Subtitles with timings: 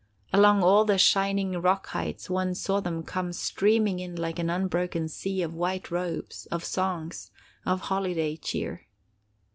[0.33, 5.07] Along all the shining rock heights one saw them come streaming in like an unbroken
[5.07, 7.29] sea of white robes, of songs,
[7.67, 8.87] of holiday cheer.